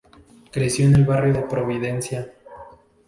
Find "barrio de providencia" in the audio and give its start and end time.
1.05-2.33